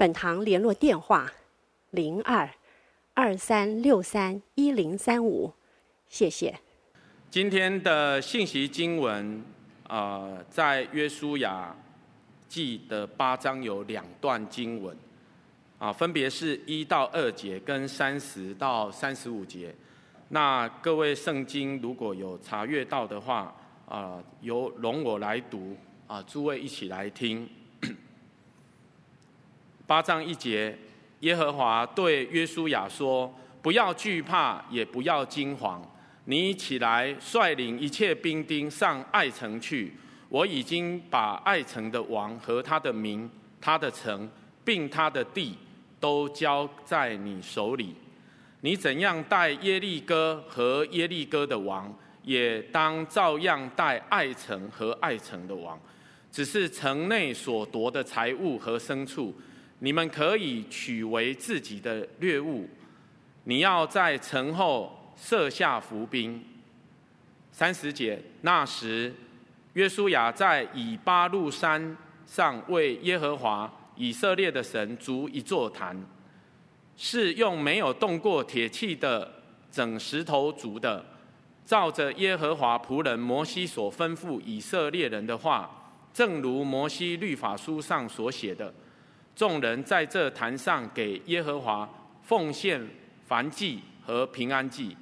[0.00, 1.30] 本堂联络电话：
[1.90, 2.48] 零二
[3.12, 5.52] 二三六三一零三五，
[6.08, 6.58] 谢谢。
[7.28, 9.44] 今天的信息经文，
[9.90, 11.76] 呃，在约书亚
[12.48, 14.96] 记的八章有两段经文，
[15.78, 19.74] 啊、分别是一到二节跟三十到三十五节。
[20.30, 23.54] 那各位圣经如果有查阅到的话，
[23.86, 27.46] 啊、由容我来读，啊、诸位一起来听。
[29.90, 30.78] 八章一节，
[31.18, 33.28] 耶和华对约书亚说
[33.60, 35.80] ：“不要惧怕，也不要惊惶。
[36.26, 39.92] 你起来，率领一切兵丁上爱城去。
[40.28, 43.28] 我已经把爱城的王和他的民、
[43.60, 44.30] 他的城，
[44.64, 45.58] 并他的地，
[45.98, 47.96] 都交在你手里。
[48.60, 51.92] 你怎样待耶利哥和耶利哥的王，
[52.22, 55.76] 也当照样待爱城和爱城的王。
[56.30, 59.34] 只是城内所夺的财物和牲畜。”
[59.80, 62.68] 你们可以取为自己的掠物。
[63.44, 66.42] 你要在城后设下伏兵。
[67.50, 69.12] 三十节，那时，
[69.72, 76.00] 约书亚在以巴路山上为耶和华以色列的神筑一座坛，
[76.96, 79.30] 是用没有动过铁器的
[79.70, 81.04] 整石头筑的，
[81.66, 88.72] 照着耶和华仆人摩西所吩咐以色列人的话，正如摩西律法书上所写的。
[89.34, 91.88] 众人在这坛上给耶和华
[92.22, 92.80] 奉献
[93.28, 94.96] 燔祭和平安祭。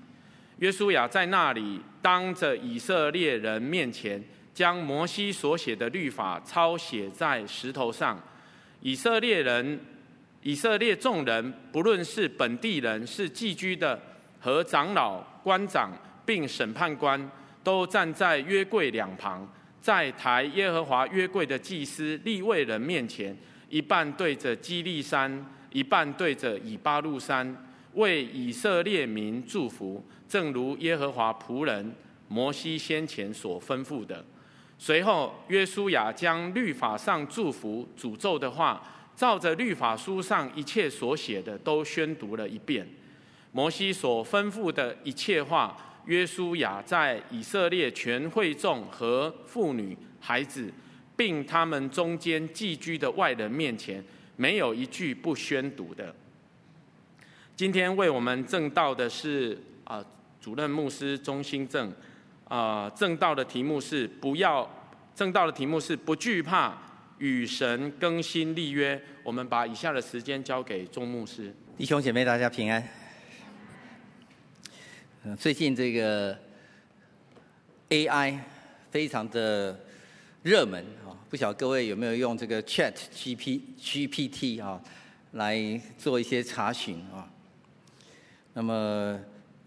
[0.58, 4.22] 约书亚在那里当着以色列人面前，
[4.52, 8.20] 将摩西所写的律法抄写在石头上。
[8.80, 9.78] 以色列人、
[10.42, 14.00] 以色列众人，不论是本地人、是寄居的
[14.40, 15.92] 和长老、官长，
[16.24, 17.30] 并审判官，
[17.62, 19.48] 都站在约柜两旁，
[19.80, 23.36] 在抬耶和华约柜的祭司利未人面前。
[23.68, 27.64] 一半对着基利山，一半对着以巴路山，
[27.94, 31.94] 为以色列民祝福，正如耶和华仆人
[32.28, 34.24] 摩西先前所吩咐的。
[34.78, 38.82] 随后，约书亚将律法上祝福、诅咒的话，
[39.16, 42.86] 照着律法书上一切所写的，都宣读了一遍。
[43.50, 45.76] 摩西所吩咐的一切话，
[46.06, 50.72] 约书亚在以色列全会众和妇女、孩子。
[51.18, 54.02] 并他们中间寄居的外人面前，
[54.36, 56.14] 没有一句不宣读的。
[57.56, 60.04] 今天为我们证道的是啊，
[60.40, 61.92] 主任牧师钟兴正
[62.46, 64.70] 啊，证道的题目是不要，
[65.12, 66.78] 证道的题目是不惧怕
[67.18, 69.02] 与神更新立约。
[69.24, 71.52] 我们把以下的时间交给钟牧师。
[71.76, 72.88] 弟兄姐妹，大家平安。
[75.36, 76.38] 最近这个
[77.88, 78.38] AI
[78.92, 79.78] 非常的
[80.48, 81.12] 热门啊。
[81.28, 84.80] 不晓得各位有没有用这个 Chat GP GPT 啊，
[85.32, 87.28] 来做一些查询啊？
[88.54, 89.20] 那么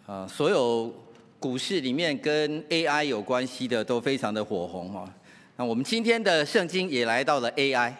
[0.07, 0.91] 啊，所有
[1.39, 5.13] 股市里面跟 AI 有关系的都非常的火红啊。
[5.55, 7.91] 那我们今天的圣经也来到了 AI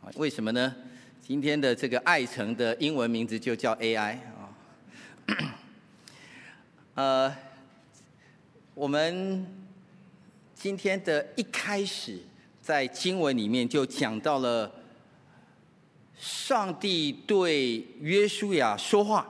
[0.00, 0.08] 啊？
[0.14, 0.72] 为什么呢？
[1.20, 4.54] 今天的这个爱城的英文名字就叫 AI 啊。
[6.94, 7.36] 呃，
[8.74, 9.44] 我们
[10.66, 12.18] 今天的一开始。
[12.60, 14.68] 在经文里面就讲到了，
[16.18, 19.24] 上帝对约书亚说话，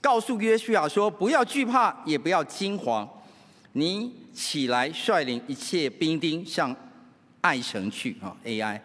[0.00, 3.06] 告诉约书亚说：“不要惧怕，也不要惊慌，
[3.72, 6.74] 你起来率领一切兵丁上
[7.42, 8.80] 爱城去。”啊，AI，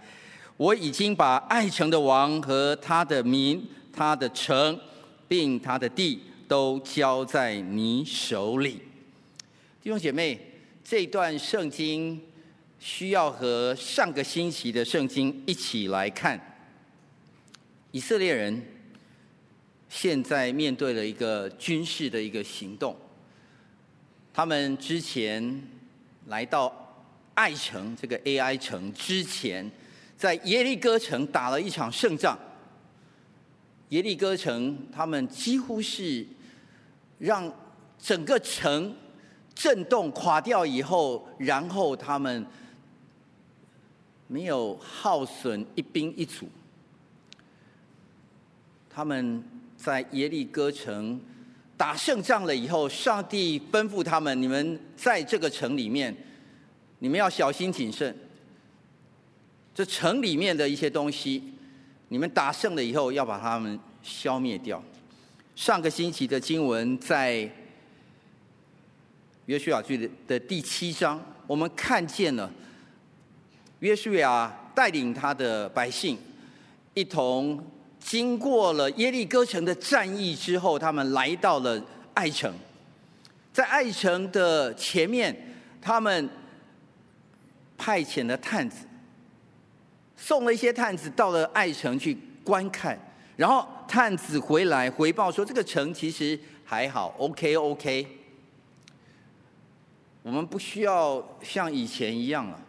[0.58, 4.78] 我已经把爱城的王和他的民、他的城，
[5.30, 8.82] 并他的地都交在你手里。
[9.82, 10.38] 弟兄姐妹，
[10.90, 12.20] 这段圣经。
[12.82, 16.40] 需要和上个星期的圣经一起来看。
[17.92, 18.66] 以色列人
[19.90, 22.96] 现在面对了一个军事的一个行动。
[24.34, 25.62] 他们之前
[26.28, 26.74] 来到
[27.34, 29.70] 爱城这个 AI 城之前，
[30.16, 32.40] 在耶利哥城打了一场胜仗。
[33.90, 36.26] 耶利哥城他们几乎是
[37.18, 37.54] 让
[38.02, 38.96] 整个城
[39.60, 42.46] 震动垮掉以后，然后他们。
[44.32, 46.48] 没有耗损一兵一卒，
[48.88, 49.44] 他们
[49.76, 51.20] 在耶利哥城
[51.76, 56.16] 打胜仗了以后，上帝吩咐他们：你们在这个城里面，
[57.00, 58.16] 你们要小心谨慎。
[59.74, 61.44] 这城里面的一些东西，
[62.10, 64.80] 你们打胜了以后，要把他们消灭掉。
[65.56, 67.52] 上个星期的经文在
[69.50, 72.48] 约书亚记的第七章，我们看见了
[73.80, 76.16] 约书亚带领他的百姓
[76.94, 77.60] 一同。
[78.00, 82.54] 经过了耶利哥城的战役之后，他们来到了爱城。
[83.52, 85.36] 在爱城的前面，
[85.82, 86.30] 他们
[87.76, 88.86] 派遣了探子，
[90.16, 92.96] 送了一些探子到了爱城去观看。
[93.36, 98.19] 然后探子回来回报说，这个城其实还好，OK OK。
[100.30, 102.62] 我们不需要像以前一样了，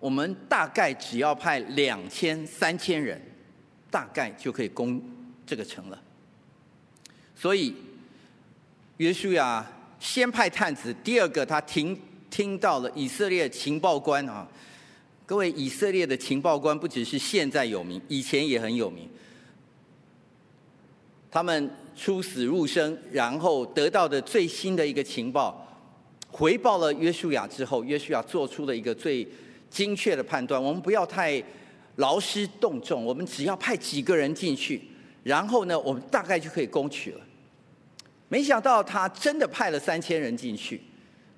[0.00, 3.22] 我们大概只要派两千三千人。
[3.90, 5.02] 大概就可以攻
[5.46, 5.98] 这个城了。
[7.34, 7.74] 所以
[8.98, 9.66] 约书亚
[9.98, 11.98] 先派探子，第二个他听
[12.28, 14.46] 听到了以色列情报官啊，
[15.24, 19.08] 各位以色列的情报官不只是现在有名，以前也很有名。
[21.30, 25.67] 他们出死入生，然后得到的最新的一个情报，
[26.38, 29.26] 回报了约书亚之后，约书亚做出了一个最
[29.68, 30.62] 精确的判断。
[30.62, 31.42] 我们不要太。
[31.96, 34.80] 劳师动众，我们只要派几个人进去，
[35.24, 37.20] 然后呢，我们大概就可以攻取了。
[38.28, 40.80] 没想到他真的派了三千人进去，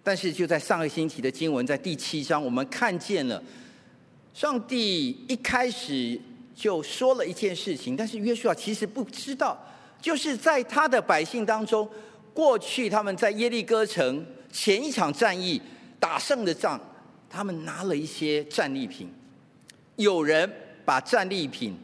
[0.05, 3.43] 但是就在上个星期的经文，在第七章，我们看见了
[4.35, 6.21] 上帝一开始
[6.55, 9.59] 就说了一件事情，但是约书亚其实不知道，
[9.99, 11.89] 就是在他的百姓当中，
[12.35, 15.61] 过去他们在耶利哥城前一场战役
[15.99, 16.81] 打胜的仗，
[17.29, 19.09] 他们拿了一些战利品。
[19.97, 20.51] 有人
[20.85, 21.77] 把战利品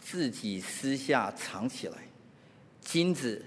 [0.00, 1.96] 自己私下藏起来，
[2.80, 3.44] 金子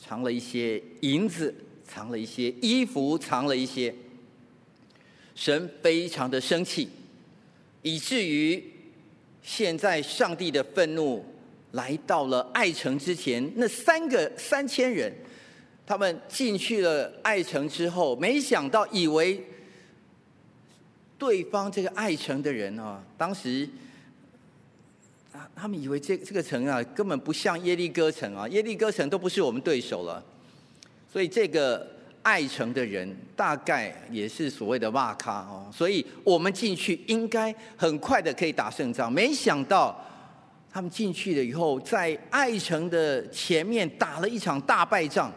[0.00, 1.54] 藏了一些，银子
[1.86, 3.94] 藏了一些，衣服藏了一些。
[5.34, 6.88] 神非常的生气，
[7.80, 8.62] 以至于
[9.42, 11.24] 现在上帝的愤怒
[11.72, 15.10] 来到了爱城之前，那三个三千人，
[15.86, 19.44] 他们进去了爱城之后，没想到以为。
[21.18, 23.68] 对方这个爱城的人啊，当时
[25.32, 30.20] 啊，他们以为这这个城啊，根本不像耶利哥城啊，耶利哥城都不是我们对手了，
[31.12, 31.88] 所以这个
[32.24, 39.12] 爱城的人大概也是所谓的哇咖哦，所以我们进去应该很快的可以打胜仗。
[39.12, 39.96] 没想到
[40.72, 45.32] 他们进去了以后，在爱城的前面打了一场大败仗，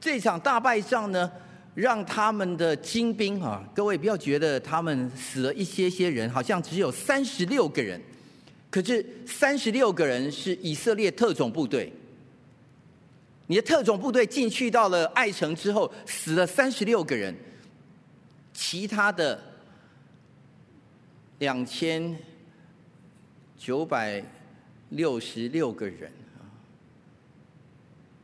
[0.00, 1.30] 这场大败仗呢，
[1.74, 8.00] 让他们的精兵啊，各位不要觉得他们死了一些些人，好像只有三十六个人，
[8.70, 11.92] 可是三十六个人是以色列特种部队。
[13.48, 17.34] 你的特种部队进去到了爱城之后，死了三十六个人，
[18.52, 19.40] 其他的
[21.38, 22.16] 两千
[23.56, 24.20] 九百
[24.90, 26.42] 六十六个人啊，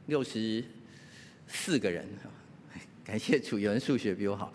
[0.06, 0.64] 六十
[1.52, 2.04] 四个人。
[3.04, 4.52] 感谢主，有人数学比我好。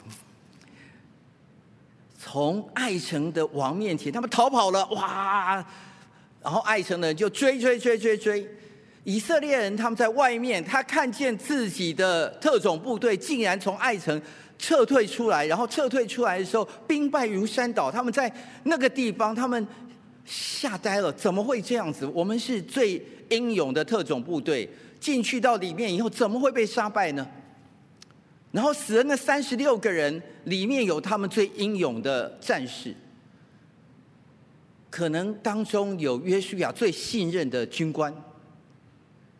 [2.20, 5.66] 从爱城的王面前，他们逃跑了，哇！
[6.42, 8.48] 然后爱城的人就追追追追追。
[9.04, 14.22] 以色列人他们在外面，他看见自己的特种部队竟然从爱城
[14.58, 17.92] 撤退出来，然后撤退出来的时候，兵败如山倒。
[17.92, 18.30] 他们在
[18.64, 19.66] 那个地方，他们
[20.26, 22.06] 吓呆了，怎么会这样子？
[22.08, 24.70] 我们是最英勇的特种部队，
[25.00, 27.28] 进去到里面以后，怎么会被杀败呢？
[28.52, 32.96] 然后死了那三十六个人，里面有他们最英勇的战士，
[34.90, 38.14] 可能当中有约书亚最信任的军官。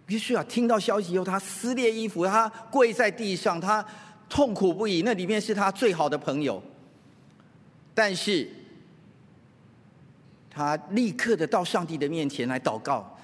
[0.08, 3.84] 约书亚听到消息以后，他撕裂衣服，他跪在地上，他
[4.30, 5.02] 痛苦不已。
[5.02, 6.62] 那里面是他最好的朋友，
[7.94, 8.48] 但是
[10.50, 13.17] 他立刻的到上帝的面前来祷告：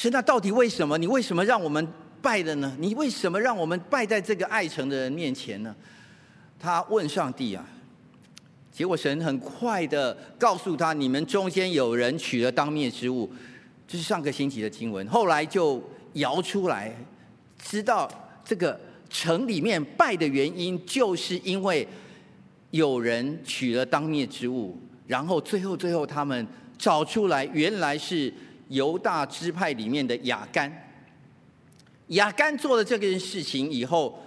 [0.00, 0.96] 是那到底为什么？
[0.96, 1.84] 你为什么让我们？
[2.22, 2.76] 败了呢？
[2.78, 5.74] 你为什么让我们败在这个爱城的人面前呢？
[6.56, 7.64] 他问上帝啊，
[8.70, 13.28] 结果神很快的告诉他：你们中间有人取了当灭之物，
[13.88, 15.04] 这是上个星期的经文。
[15.08, 16.94] 后来就摇出来，
[17.60, 18.08] 知道
[18.44, 18.78] 这个
[19.10, 21.86] 城里面败的原因，就是因为
[22.70, 24.78] 有人取了当灭之物。
[25.08, 28.32] 然后最后最后，他们找出来，原来是
[28.68, 30.72] 犹大支派里面的亚干。
[32.08, 34.22] 亚干做了这件事情以后，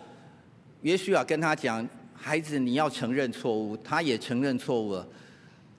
[0.82, 5.08] 约书亚跟他讲：“孩子，你要承认错误。”他也承认错误了。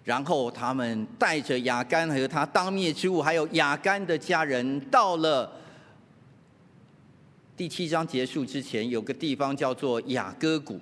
[0.05, 5.53] 然后他们带着亚干和他当灭之物，还有亚干的家人，到了
[7.57, 10.81] 第七章结束之前，有个地方叫做雅歌谷，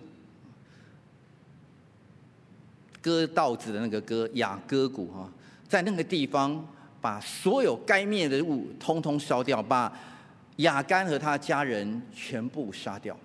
[3.02, 5.30] 割稻子的那个割，雅歌谷哈，
[5.68, 6.66] 在那个地方
[7.00, 9.92] 把所有该灭的物通通烧掉，把
[10.56, 13.16] 亚干和他家人全部杀掉。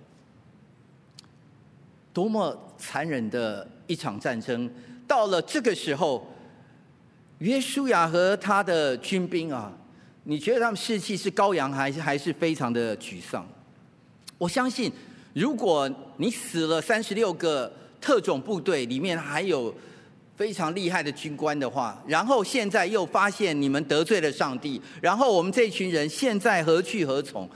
[2.12, 4.70] 多么残忍的一场战争！
[5.06, 6.26] 到了这个时候，
[7.38, 9.70] 约书亚和他的军兵啊，
[10.24, 13.46] 你觉得他们士气是高扬，还是还是非常的沮丧？
[14.38, 14.90] 我相信，
[15.34, 19.74] 如果你死了三十六个特种部队，里面还有
[20.36, 27.48] 非常厉害的军官的话，然后现在又发现你们得罪了上帝，然后我们这群人现在何去何从？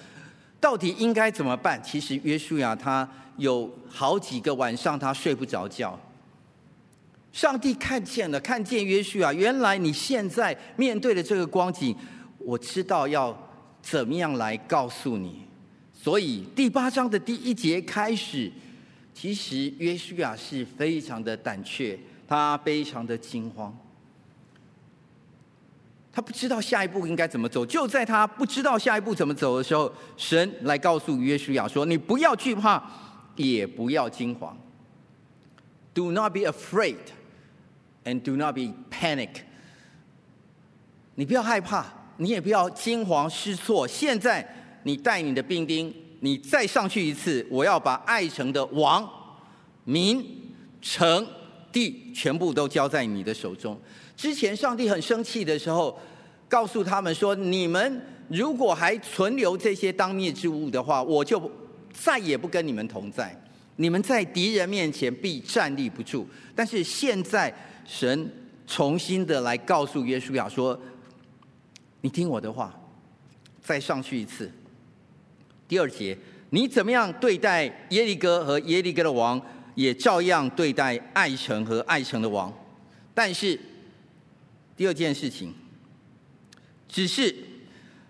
[0.59, 1.83] 到底应该怎么办？
[1.83, 5.99] 其实约书亚他有好几个晚上他睡不着觉。
[7.33, 11.95] 上帝看见了，看见约书亚，原来你现在面对的这个光景，
[12.39, 13.37] 我知道要
[13.81, 15.43] 怎么样来告诉你。
[15.95, 18.51] 所以第八章的第一节开始，
[19.15, 21.99] 其实约书亚是非常的胆怯，
[22.31, 23.77] 他非常的惊慌，
[26.13, 27.67] 他不知道下一步应该怎么走。
[27.67, 32.81] 就在他不知道下一步怎么走的时候，神来告诉约书亚说：“你不要惧怕，
[33.35, 34.57] 也不要惊慌。
[35.93, 36.99] Do not be afraid。”
[38.05, 39.43] And do not be panic。
[41.17, 41.85] 你不要害怕，
[42.19, 43.89] 你也不要惊慌失措。
[43.89, 49.07] 现在你带你的兵丁，你再上去一次，我要把爱城的王、
[49.83, 51.27] 民、城、
[51.73, 53.79] 地全部都交在你的手中。
[54.17, 55.99] 之前上帝很生气的时候，
[56.49, 61.51] 告诉他们说：你们如果还存留这些当灭之物的话，我就
[61.93, 63.35] 再也不跟你们同在。
[63.77, 66.27] 你们在敌人面前必站立不住。
[66.55, 67.55] 但是现在。
[67.87, 68.31] 神
[68.69, 70.81] 重新的来告诉约书亚说
[72.03, 72.73] ：“你听我的话，
[73.61, 74.49] 再上去一次。
[75.67, 76.17] 第二节，
[76.51, 79.43] 你怎么样对待耶利哥和耶利哥的王，
[79.75, 82.53] 也照样对待爱城和爱城的王。
[83.15, 83.59] 但是
[84.77, 85.53] 第二件事情，
[86.89, 87.35] 只是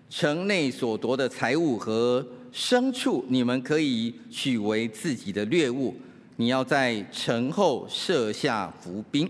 [0.09, 5.95] 城内所夺的财物和牲畜，你们可以取为自己的掠物。
[6.37, 9.29] 你要在城后设下伏兵。”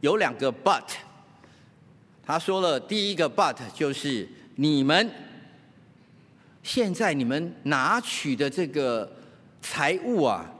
[0.00, 0.84] 有两个 but，
[2.24, 5.10] 他说了第一个 but 就是你们
[6.62, 9.10] 现在你们拿取的这个
[9.60, 10.52] 财物啊，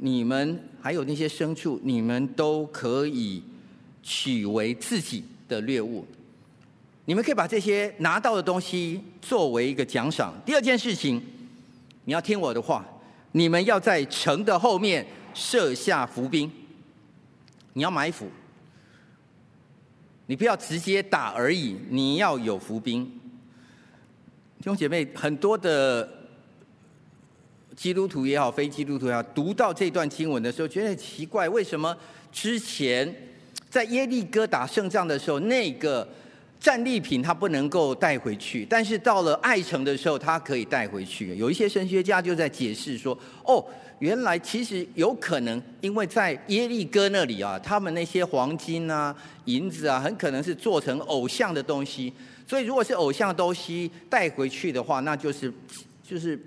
[0.00, 3.42] 你们还有那些牲畜，你们都可以
[4.02, 6.06] 取为自己的掠物，
[7.04, 10.32] 你们可以把这些拿到的东西作为一个奖赏。
[10.46, 11.20] 第二件事情，
[12.04, 12.86] 你要听我的话，
[13.32, 16.50] 你们要在城的后面设下伏兵，
[17.72, 18.28] 你要埋伏。
[20.26, 23.04] 你不要直接打而已，你要有伏兵。
[24.58, 26.06] 弟兄姐妹，很多的
[27.78, 31.96] 基督徒也好，非基督徒也好，读到这段经文的时候，觉得很奇怪，为什么
[32.32, 33.14] 之前
[33.70, 36.06] 在耶利哥打胜仗的时候，那个
[36.58, 41.36] 战利品他不能够带回去，但是到了爱城的时候，他可以带回去？
[41.36, 43.64] 有一些神学家就在解释说，哦。
[44.00, 49.12] 原来其实有可能，因为在耶利哥那里啊，他们那些黄金啊、
[49.46, 52.12] 银子啊，很可能是做成偶像的东西。
[52.46, 55.52] 所以如果是偶像的东西带回去的话，那就是
[56.08, 56.40] 就是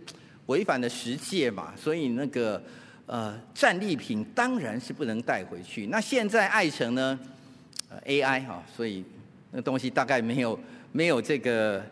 [0.52, 1.74] 违反了十诫嘛。
[1.76, 2.62] 所以那个
[3.06, 5.88] 呃战利品当然是不能带回去。
[5.88, 7.20] 那现在爱城呢，
[7.90, 9.04] 呃，AI 哈，所以
[9.52, 10.60] 那东西大概没有
[10.92, 11.84] 没有这个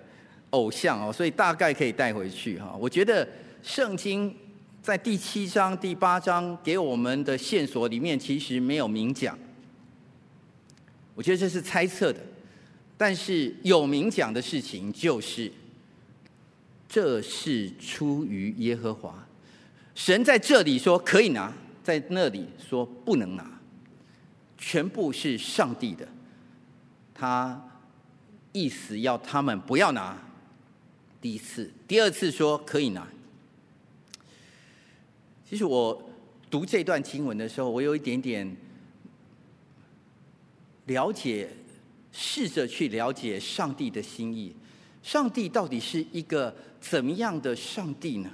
[0.51, 2.75] 偶像哦，所以大概可以带回去哈。
[2.79, 3.27] 我觉得
[3.63, 4.35] 圣经。
[4.81, 9.37] 在第七章、第八章给我们的线索里面，其实没有明讲。
[11.13, 12.19] 我觉得这是猜测的，
[12.97, 15.51] 但是有明讲的事情就是，
[16.89, 19.25] 这是出于耶和华。
[19.93, 21.53] 神在这里说可以拿，
[21.83, 23.59] 在那里说不能拿，
[24.57, 26.07] 全部是上帝的。
[27.13, 27.69] 他
[28.51, 30.17] 意思要他们不要拿。
[31.21, 33.07] 第一次、第二次说可以拿。
[35.47, 36.09] 其实我
[36.49, 38.55] 读这段经文的时候，我有一点点
[40.85, 41.49] 了解，
[42.11, 44.55] 试着去了解上帝的心意。
[45.03, 48.29] 上帝到底是一个怎么样的上帝呢？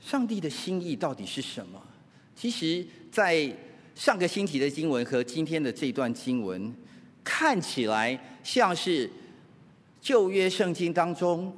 [0.00, 1.80] 上帝的心意到底是什么？
[2.34, 3.54] 其实，在
[3.94, 6.74] 上个星期的经文和今天的这段经文，
[7.22, 9.10] 看起来像是
[10.00, 11.54] 旧约圣经当中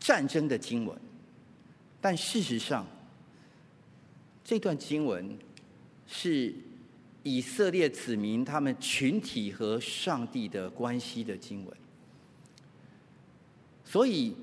[0.00, 0.96] 战争的经文，
[2.00, 2.86] 但事实上，
[4.42, 5.36] 这段经文
[6.06, 6.54] 是
[7.22, 11.76] 以色列子民他们群体和上帝的关系的经文。
[13.92, 14.34] 所以，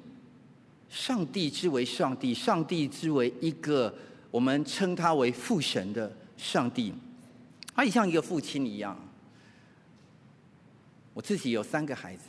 [0.89, 3.91] 上帝之为上帝，上帝之为一个
[4.29, 6.94] 我们称他为父神的上帝，
[7.74, 8.96] 他也像一个父亲一样。
[11.15, 12.25] 我自己有三个孩子，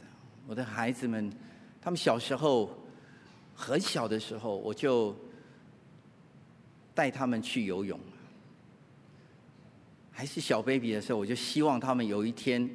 [0.46, 1.30] 我的孩子们，
[1.82, 2.70] 他们小时候
[3.54, 5.14] 很小的时候，我就
[6.94, 8.00] 带他们去游泳。
[10.10, 12.66] 还是小 baby 的时候，我就希望他们有一天，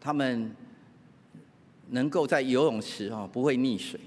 [0.00, 0.56] 他们。
[1.94, 3.98] 能够在游泳池啊不会溺水，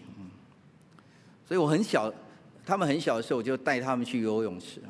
[1.47, 2.13] 所以我很小，
[2.65, 4.81] 他们很小的时候我就带他们去游泳池，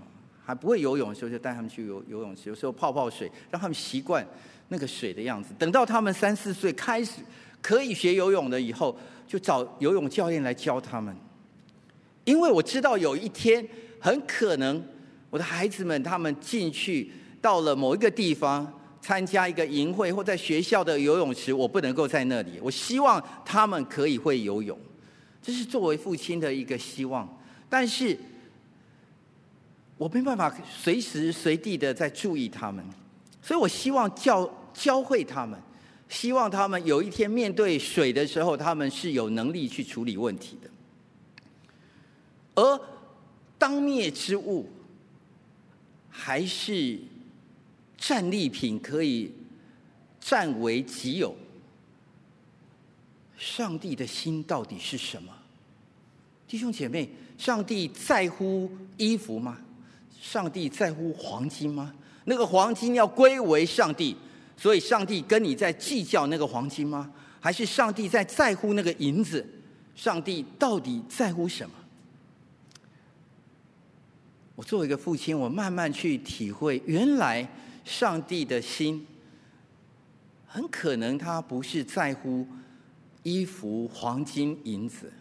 [0.43, 4.25] 还不会游泳的时候就带他们去游游泳池，有时候泡泡水，让他们习惯
[4.69, 5.53] 那个水的样子。
[5.59, 7.21] 等到他们三四岁开始
[7.61, 11.15] 可以学游泳了以后，就找游泳教练来教他们，
[12.25, 13.63] 因为我知道有一天
[13.99, 14.83] 很可能
[15.29, 18.73] 我的孩子们他们进去到了某一个地方。
[19.07, 22.59] 参加一个营会或在学校的游泳池，我不能够在那里。
[22.61, 24.77] 我希望他们可以会游泳，
[25.41, 27.25] 这是作为父亲的一个希望。
[27.69, 28.19] 但是，
[29.97, 32.83] 我没办法随时随地的在注意他们，
[33.41, 35.57] 所以我希望教教会他们，
[36.09, 40.69] 希望他们有一天面对水的时候，他们是有能力去处理问题的。
[42.55, 42.81] 而
[43.57, 44.69] 当灭之物，
[46.09, 46.99] 还是。
[47.97, 49.33] 战利品可以
[50.21, 51.35] 占为己有，
[53.37, 55.33] 上帝的心到底是什么？
[56.47, 59.57] 弟兄姐妹，上帝在乎衣服吗？
[60.21, 61.93] 上帝在乎黄金吗？
[62.25, 64.15] 那个黄金要归为上帝，
[64.55, 67.11] 所以上帝跟你在计较那个黄金吗？
[67.39, 69.45] 还是上帝在在乎那个银子？
[69.95, 71.75] 上帝到底在乎什么？
[74.55, 77.47] 我作为一个父亲，我慢慢去体会，原来。
[77.87, 79.07] 上帝的心，
[80.45, 82.45] 很可能他不是在乎
[83.23, 85.11] 衣服、黄金、银子，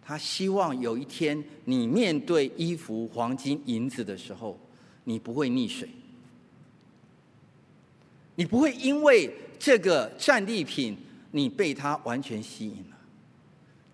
[0.00, 4.56] 他希望有一天你面对衣服、黄金、银子的时候，
[5.02, 5.88] 你不会溺水，
[8.36, 10.96] 你不会因为这个战利品，
[11.32, 12.96] 你被他完全吸引了。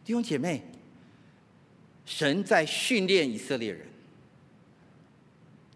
[0.05, 0.63] 弟兄姐妹，
[2.05, 3.87] 神在训练以色列人。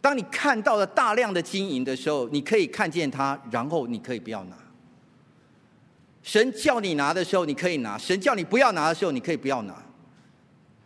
[0.05, 4.57] 当你看到了大量的金银的时候，你可以看见它，然后你可以不要拿。
[6.23, 9.83] 神叫你拿的时候，你可以拿；神叫你不要拿的时候，你可以不要拿。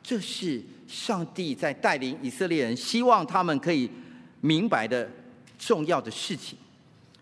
[0.05, 3.91] 这是上帝在带领以色列人，希望他们可以
[4.41, 5.11] 明白的
[5.59, 6.57] 重要的事情。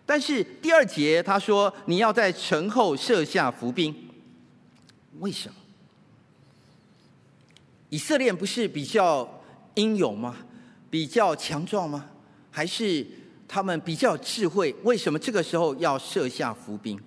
[0.05, 3.95] 但是第二节他说：“你要在城后设下伏兵。”
[5.17, 5.55] 为什么？
[7.89, 9.41] 以色列不是比较
[9.73, 10.37] 英勇吗？
[10.89, 12.09] 比较强壮吗？
[12.51, 13.05] 还是
[13.47, 14.73] 他们比较智慧？
[14.83, 16.99] 为什么这个时候要设下伏兵？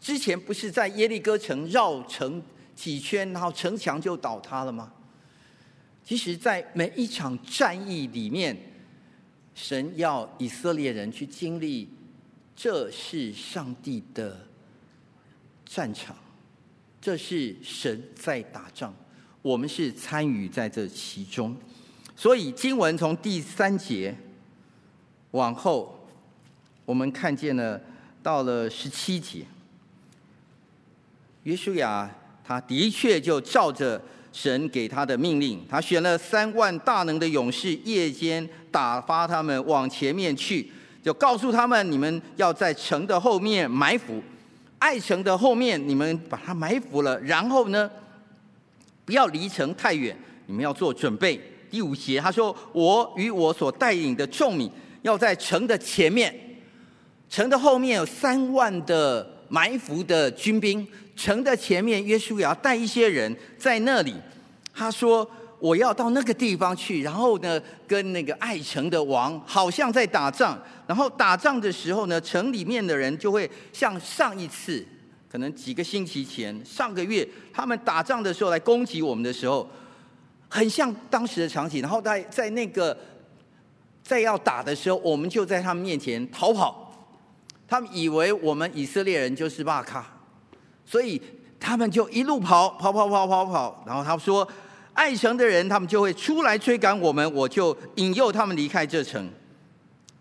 [0.00, 2.42] 之前不是在耶利哥城绕城
[2.74, 4.92] 几圈，然后城墙就倒塌了吗？
[6.04, 8.54] 其实，在每一场战役里面，
[9.54, 11.88] 神要以色列人去经历，
[12.54, 14.46] 这是上帝的
[15.64, 16.14] 战场，
[17.00, 18.94] 这是神在打仗，
[19.40, 21.56] 我们是参与在这其中。
[22.16, 24.16] 所以经文从第三节
[25.32, 26.06] 往后，
[26.84, 27.80] 我们看见了
[28.22, 29.44] 到了十七节，
[31.42, 32.08] 约书亚
[32.44, 34.00] 他的确就照着
[34.32, 40.70] 神给他的命令，他选了三万大能的勇士，夜间打发他们往前面去，
[41.02, 44.22] 就告诉他们：你们要在城的后面埋伏，
[44.78, 47.90] 爱城的后面你们把它埋伏了，然后呢，
[49.04, 51.40] 不要离城太远，你们要做准备。
[51.74, 54.70] 第五节，他说：“我与我所带领的众民
[55.02, 56.32] 要在城的前面，
[57.28, 64.14] 城的后面有三万的埋伏的军兵，城的前面，约书亚带一些人在那里。
[64.72, 70.56] 他说：我要到那个地方去，然后呢，跟那个爱城的王好像在打仗。
[70.86, 74.86] 然后打仗的时候呢，城里面的人就会像上一次，
[75.28, 79.68] 可能几个星期前、上个月他们打仗的时候来攻击我们的时候。”
[80.54, 82.96] 很像当时的场景，然后在在那个
[84.04, 86.94] 在要打的时候，我们就在他们面前逃跑。
[87.66, 90.06] 他们以为我们以色列人就是巴卡，
[90.86, 91.20] 所以
[91.58, 93.82] 他们就一路跑跑跑跑跑跑。
[93.84, 94.48] 然后他说
[94.94, 99.28] ：“爱城的人，他们就会出来追赶我们，我就引诱他们离开这城。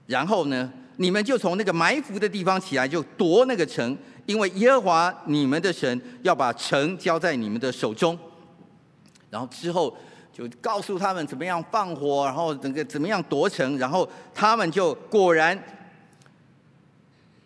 [0.07, 8.17] 然后呢，你们就从那个埋伏的地方起来，就夺那个城，因为耶和华你们的神要把城交在你们的手中。
[9.29, 9.95] 然后之后。”
[10.33, 15.57] 就告诉他们怎么样放火，然后那个怎么样夺城，然后他们就果然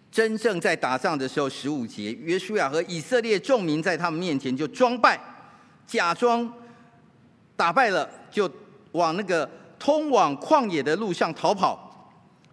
[0.09, 5.19] 真正在打仗的时候，十五节，约书亚和以色列众民在他们面前就装败，
[5.85, 6.51] 假装
[7.57, 8.49] 打败了，就
[8.93, 9.47] 往那个
[9.77, 11.83] 通往旷野的路上逃跑。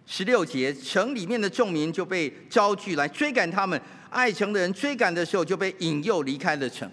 [0.05, 6.87] 十六节，城里面的众民就被招聚来追赶他们，爱城的人追赶的时候就被引诱离开了城。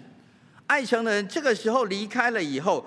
[0.65, 2.83] 爱城的人这个时候离开了以后，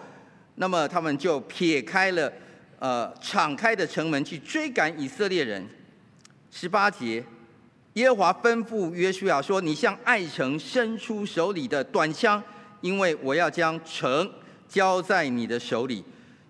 [0.56, 2.32] 那么他们就撇开了
[2.78, 5.66] 呃敞开的城门去追赶以色列人。
[6.50, 7.24] 十八节，
[7.94, 12.42] 耶和华吩咐约书亚说：“你向爱城伸出手里的短枪，
[12.80, 14.30] 因为我要将城
[14.68, 16.04] 交在你的手里。”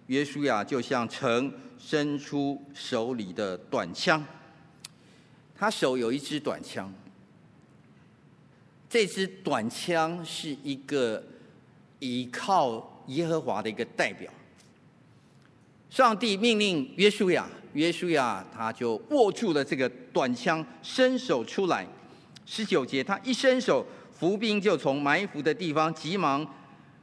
[0.07, 4.25] 约书亚就向城伸出手里的短枪，
[5.57, 6.93] 他手有一支短枪。
[8.89, 11.21] 这支短枪是一个
[11.99, 14.33] 依靠耶和华的一个代表。
[15.89, 21.87] 上帝命令约书亚，约书亚他就握住了这个短枪，伸手出来。
[22.45, 26.47] 十九节，他一伸手，伏兵就从埋伏的地方急忙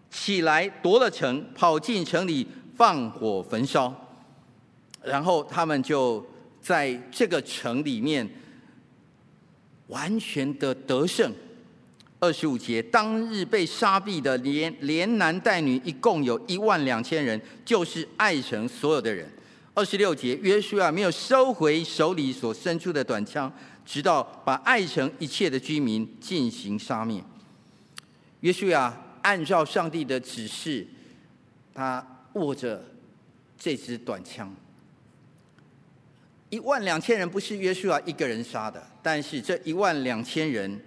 [0.09, 3.93] 起来夺了城，跑进城里放火焚烧。
[5.03, 6.25] 然后他们就
[6.61, 8.29] 在这个城里面
[9.87, 11.33] 完全的得胜。
[12.23, 19.29] 二十五节，当日被杀毙的连连男带女一共有一万两千人，就是爱城所有的人。
[19.73, 23.51] 二十六节，约书亚没有收回手里所伸出的短枪，
[23.85, 27.21] 直到把爱城一切的居民进行杀灭。
[28.39, 30.87] 约书亚按照上帝的指示，
[31.73, 32.85] 他握着
[33.57, 34.49] 这支短枪。
[36.49, 40.81] 一万两千人不是约书亚一个人杀的，但是这一万两千人。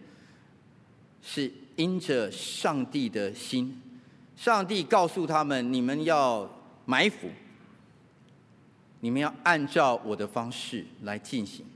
[1.22, 3.80] 是因着上帝的心，
[4.36, 6.48] 上帝告诉他们：你们要
[6.84, 7.28] 埋伏，
[9.00, 11.66] 你们要按照我的方式来进行，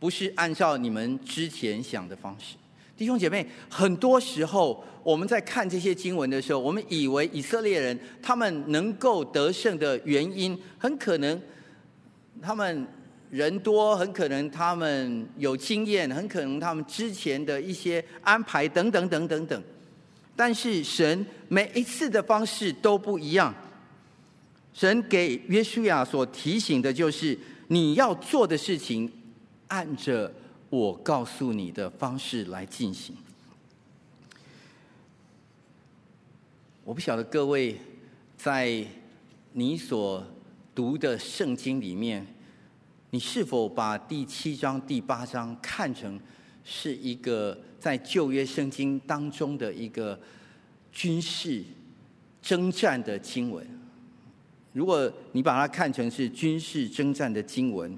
[0.00, 2.56] 不是按照你们之前想的方式。
[2.96, 11.40] 弟兄姐妹，很多时候我们在看这些经文的时候，我们以为以色列人他们能够得胜的原因，很可能
[12.42, 12.86] 他们。
[13.30, 19.62] 人多，很可能他们有经验，很可能他们之前的一些安排等等等等等。
[20.34, 23.54] 但是神每一次的方式都不一样。
[24.72, 27.36] 神给约书亚所提醒的就是，
[27.66, 29.10] 你要做的事情，
[29.66, 30.32] 按着
[30.70, 33.14] 我告诉你的方式来进行。
[36.84, 37.76] 我不晓得各位
[38.38, 38.82] 在
[39.52, 40.24] 你所
[40.74, 42.26] 读的圣经里面。
[43.10, 46.20] 你是否把第七章、第八章看成
[46.62, 50.18] 是一个在旧约圣经当中的一个
[50.92, 51.64] 军事
[52.42, 53.66] 征战的经文？
[54.74, 57.96] 如果你把它看成是军事征战的经文，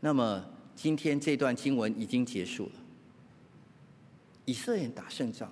[0.00, 0.44] 那么
[0.76, 2.72] 今天这段经文已经结束了。
[4.44, 5.50] 以色列人打胜仗，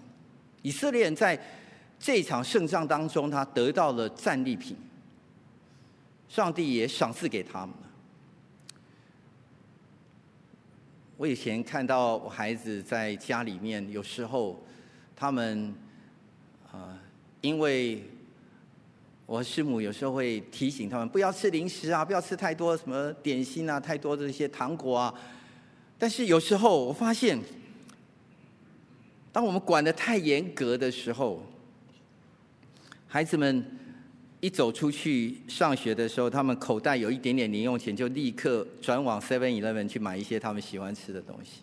[0.60, 1.40] 以色列人在
[1.98, 4.76] 这场胜仗当中，他得到了战利品，
[6.28, 7.74] 上帝也赏赐给他们。
[11.18, 14.64] 我以前看到我孩子在家里面，有时候
[15.16, 15.74] 他们
[16.70, 16.96] 啊，
[17.40, 18.04] 因为
[19.26, 25.12] 我师母有时候会提醒他们不要吃零食啊，不要吃太多什么点心啊，太多的一些糖果啊。
[25.98, 27.36] 但是有时候我发现，
[29.32, 31.42] 当我们管得太严格的时候，
[33.08, 33.77] 孩子们。
[34.40, 41.62] 一走出去上学的时候，他们口袋有一点点零用钱，就立刻转往 Seven Eleven 去买一些他们喜欢吃的东西。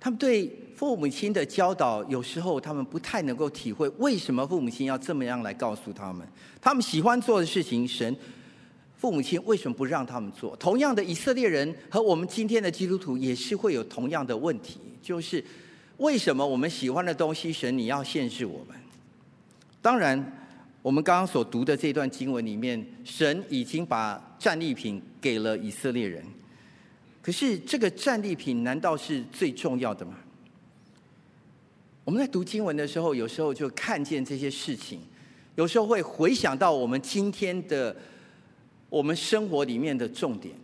[0.00, 6.26] 他们对父母亲的教导，有时候他们不太能够体会，为什么父母亲要这么样来告诉他们？
[6.58, 8.16] 他们喜欢做的事情，神
[8.96, 10.56] 父母亲为什么不让他们做？
[10.56, 15.44] 同样的，以色列人和我们今天的基督徒也是会有同样的问题，就是
[15.98, 18.74] 为什么我们喜欢的东西，神你要限制我们？
[19.82, 20.32] 当然。
[20.86, 26.24] 我们刚刚所读的这段经文里面，神已经把战利品给了以色列人。
[27.20, 30.14] 可是这个战利品难道是最重要的吗？
[32.04, 35.00] 我们在读经文的时候，有时候就看见这些事情，
[35.56, 37.96] 有时候会回想到我们今天的
[38.88, 40.54] 我们生活里面的重点。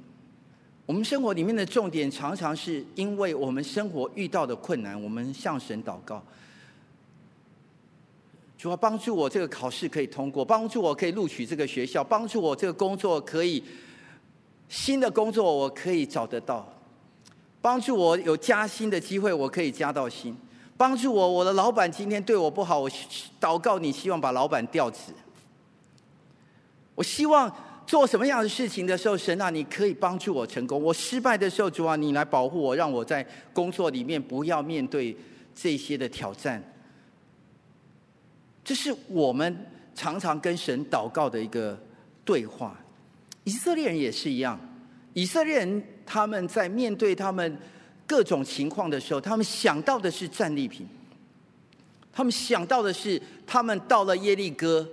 [0.87, 6.25] 我们生活里面的重点，常常是因为我们生活遇到的困难，我们向神祷告。
[8.62, 13.61] 主要帮助我这个考试可以通过，帮助我可以录取这个学校，帮助我这个工作可以
[14.68, 16.72] 新的工作我可以找得到，
[17.61, 20.37] 帮助我有加薪的机会，我可以加到薪，
[20.77, 22.88] 帮助我，我的老板今天对我不好，我
[23.40, 25.12] 祷告你，希望把老板调职。
[26.94, 27.53] 我希望
[27.85, 30.81] 做什么样的事情的时候，神啊，你可以帮助我成功。
[30.81, 35.16] 我失败的时候，主啊，你来保护我，让我在工作里面不要面对
[35.53, 36.62] 这些的挑战。
[38.64, 41.79] 这是我们常常跟神祷告的一个
[42.25, 42.79] 对话。
[43.44, 44.59] 以色列人也是一样，
[45.14, 47.59] 以色列人他们在面对他们
[48.07, 50.87] 各种情况的时候，他们想到的是战利品，
[52.12, 54.88] 他们想到的是他们到了耶利哥，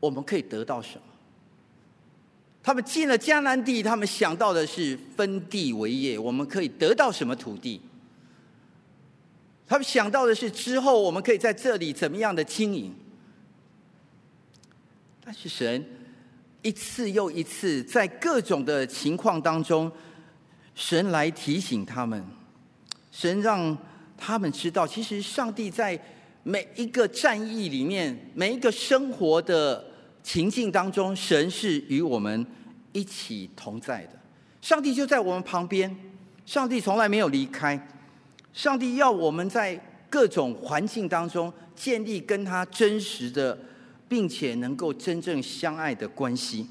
[0.00, 1.02] 我们可以得到什么？
[2.62, 7.80] 他们进了迦南地，他们想到的是分地为业，我们可以得到什么土地？
[9.70, 12.92] 他们想到的是之后我们可以在这里怎么样的经营？
[15.24, 15.86] 但是神
[16.60, 19.88] 一次又一次在各种的情况当中，
[20.74, 22.20] 神来提醒他们，
[23.12, 23.78] 神让
[24.18, 25.96] 他们知道，其实上帝在
[26.42, 29.84] 每一个战役里面，每一个生活的
[30.24, 32.44] 情境当中，神是与我们
[32.90, 34.18] 一起同在的。
[34.60, 35.96] 上帝就在我们旁边，
[36.44, 37.80] 上帝从来没有离开。
[38.52, 43.56] 上帝要我们在各种环境当中建立跟他真实的，
[44.08, 46.66] 并且能够真正相爱的关系。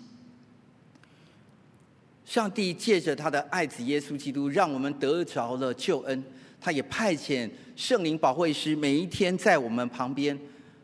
[2.26, 6.24] 上帝借着他的爱子耶稣基督，让我们得着了救恩。
[6.62, 10.38] 他也派遣圣灵保惠师，每一天在我们旁边，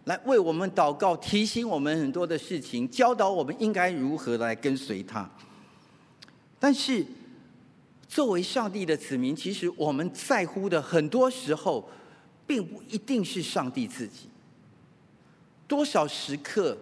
[0.05, 5.29] 来为我们祷告，提醒我们很多的事情，教导我们应该如何来跟随他。
[6.58, 7.05] 但是，
[8.15, 11.86] 作为上帝的子民，其实我们在乎的很多时候，
[12.47, 14.30] 并不一定是上帝自己。
[15.67, 16.78] 多少时刻，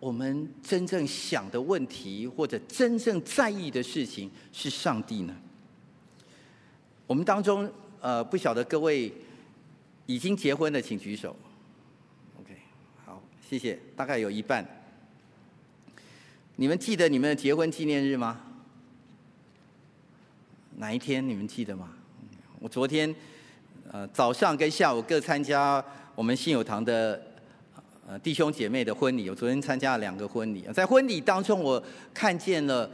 [0.00, 5.36] 我们真正想的问题，或者真正在意的事情，是上帝呢？
[7.06, 9.12] 我们当中，呃，不晓得各位
[10.06, 11.36] 已经结婚的，请举手。
[12.40, 12.52] OK，
[13.04, 13.78] 好，谢谢。
[13.94, 14.66] 大概有一半。
[16.56, 18.40] 你们记得你们的结婚纪念日吗？
[20.78, 21.88] 哪一天你们记得吗？
[22.58, 23.14] 我昨天
[23.90, 25.82] 呃早上跟下午各参加
[26.14, 27.18] 我们信友堂的
[28.06, 29.30] 呃弟兄姐妹的婚礼。
[29.30, 32.90] 我昨天参加了两个婚礼，在婚礼当中，我看见了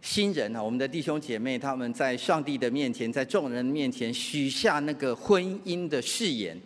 [0.00, 6.60] 新人啊，我们的弟兄姐妹他们在上帝的面前，在众人面前许下那个婚姻的誓言，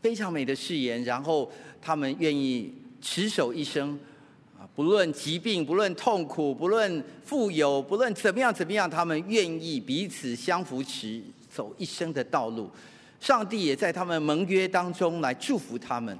[0.00, 1.52] 非常美的誓言，然后
[1.82, 3.98] 他们愿意持守一生。
[4.80, 12.70] 不论疾病，不论痛苦，不论富有，不论怎么样怎么样，他们愿意彼此相扶持，走一生的道路。
[13.20, 16.18] 上帝也在他们盟约当中来祝福他们，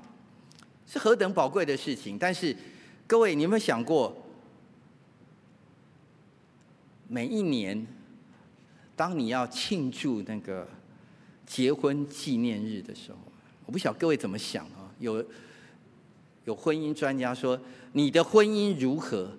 [0.86, 2.18] 是何等宝贵的事情！
[2.18, 2.54] 但是，
[3.06, 4.14] 各位，你有没有想过，
[7.08, 7.86] 每一年，
[8.94, 10.68] 当你要庆祝那个
[11.46, 13.16] 结婚纪念日的时候，
[13.64, 14.92] 我不晓得各位怎么想啊？
[14.98, 15.24] 有。
[16.50, 17.58] 有婚姻专家说，
[17.92, 19.30] 你的婚姻如何？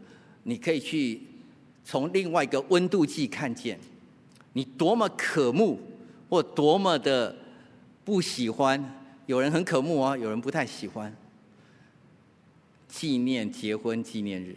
[0.44, 1.22] 你可以去
[1.84, 3.78] 从另外一个温度计看见，
[4.54, 5.78] 你多么渴慕
[6.30, 7.36] 或多么的
[8.06, 8.98] 不喜欢。
[9.26, 11.14] 有人很渴慕啊，有人不太喜欢。
[12.88, 14.56] 纪念结婚纪念日，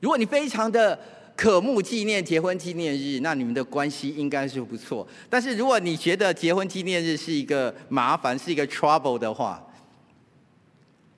[0.00, 0.98] 如果你非常的
[1.34, 5.06] 渴慕纪念结婚纪念日，那你们的关系应该是不错。
[5.28, 9.62] 但是如果你觉得结婚纪念日是一个麻烦，是一个 trouble 的话，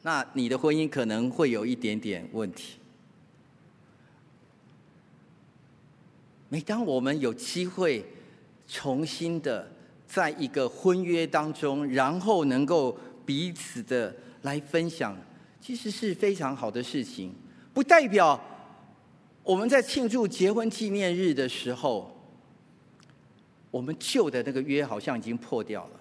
[0.02, 2.78] 那你的婚姻可能会有一点点问题。
[6.48, 8.04] 每当我们有机会
[8.66, 9.70] 重新的
[10.06, 15.16] 在一个婚约当中，然后能够彼此的来分享，
[15.60, 17.32] 其实是非常好的事情。
[17.72, 18.42] 不代表
[19.44, 22.10] 我们在庆祝结婚纪念日的时候，
[23.70, 25.99] 我们旧的那个约好像已经破掉了。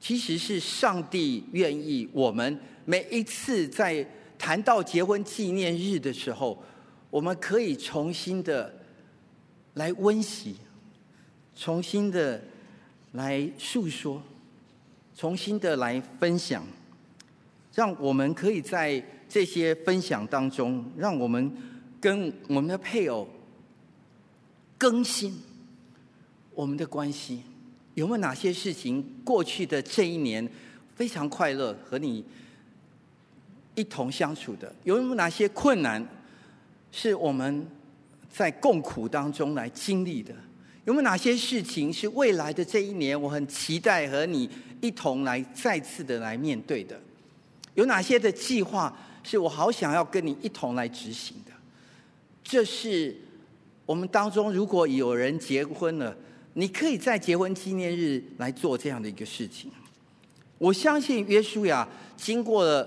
[0.00, 4.04] 其实是上帝愿意我们每一次在
[4.38, 6.60] 谈到结婚纪念日的时候，
[7.10, 8.74] 我们可以重新的
[9.74, 10.56] 来温习，
[11.54, 12.42] 重新的
[13.12, 14.22] 来诉说，
[15.14, 16.64] 重新的来分享，
[17.74, 21.52] 让我们可以在这些分享当中，让我们
[22.00, 23.28] 跟我们的配偶
[24.78, 25.38] 更新
[26.54, 27.42] 我们的关系。
[27.94, 30.48] 有没有哪些事情过去的这一年
[30.94, 32.24] 非常快乐，和你
[33.74, 34.72] 一同相处的？
[34.84, 36.06] 有没有哪些困难
[36.92, 37.66] 是我们
[38.32, 40.32] 在共苦当中来经历的？
[40.84, 44.48] 有没有哪些事情是未来的这一年我很期待和你
[44.80, 46.98] 一同来再次的来面对的？
[47.74, 51.52] 有哪些的计划是我好想要跟你一同来执行的？
[52.44, 53.16] 这是
[53.84, 56.16] 我们当中如果有人结婚了。
[56.60, 59.70] 你可以在结婚纪念日来做这样的一个事情。
[60.58, 62.86] 我相信约书亚经过了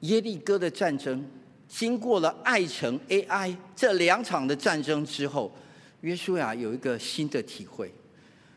[0.00, 1.24] 耶利哥的战争，
[1.68, 5.54] 经过了爱城 AI 这两场的战争之后，
[6.00, 7.94] 约书亚有一个新的体会。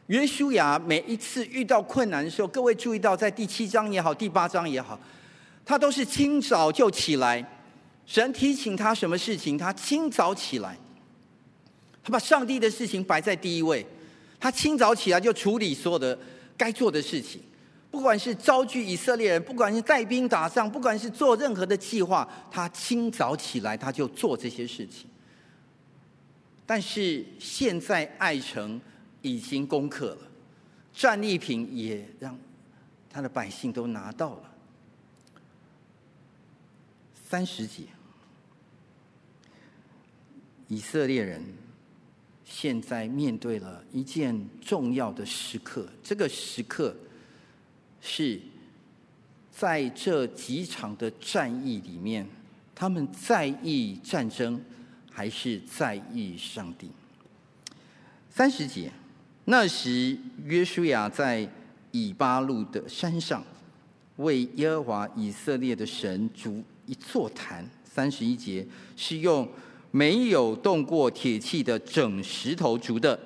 [0.08, 5.00] 约书亚每一次遇到困难的时候，各位注意到，在第七章也好，第八章也好，
[5.64, 7.48] 他都是清早就起来。
[8.08, 10.76] 神提醒他什么事情，他清早起来，
[12.04, 13.86] 他把上帝的事情摆在第一位。
[14.44, 16.20] 他清早起来就处理所有的
[16.58, 17.42] 该做的事情，
[17.90, 25.10] 不管是招聚以色列人，不管是带兵打仗，不管是做任何的计划，他清早起来他就做这些事情。
[26.66, 28.82] 但是现在爱城
[29.22, 30.28] 已经攻克了，
[30.94, 32.38] 战利品也让
[33.10, 34.52] 他的百姓都拿到了。
[37.30, 37.84] 三十节，
[40.68, 41.42] 以色列人
[42.56, 45.90] 现在面对了一件重要的时刻。
[46.04, 46.96] 这个时刻
[48.00, 48.40] 是
[49.52, 52.28] 在这几场的战役里面，
[52.76, 54.62] 他们在意战争，
[55.10, 56.92] 还是在意上帝？
[58.30, 58.92] 三十节，
[59.46, 61.50] 那时约书亚在
[61.92, 63.44] 以巴路的山上，
[64.18, 68.64] 为耶和华以色列的神筑一座坛，三十一节
[68.96, 69.50] 是用
[69.96, 73.18] 没有动过铁器的整石头筑的，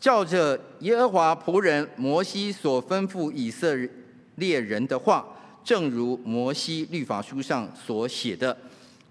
[0.00, 3.76] 照着耶和华仆人摩西所吩咐以色
[4.36, 5.22] 列人的话，
[5.62, 8.56] 正如摩西律法书上所写的，